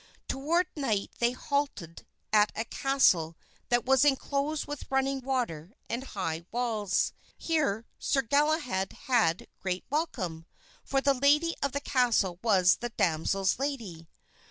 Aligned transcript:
Toward 0.27 0.65
night 0.75 1.11
they 1.19 1.29
halted 1.33 2.07
at 2.33 2.51
a 2.55 2.65
castle 2.65 3.37
that 3.69 3.85
was 3.85 4.03
enclosed 4.03 4.65
with 4.65 4.89
running 4.89 5.19
water 5.21 5.73
and 5.87 6.03
high 6.03 6.43
walls. 6.51 7.13
Here 7.37 7.85
Sir 7.99 8.23
Galahad 8.23 8.93
had 9.03 9.45
great 9.59 9.85
welcome, 9.91 10.47
for 10.83 11.01
the 11.01 11.13
lady 11.13 11.53
of 11.61 11.73
the 11.73 11.79
castle 11.81 12.39
was 12.41 12.77
the 12.77 12.89
damsel's 12.89 13.59
lady. 13.59 14.07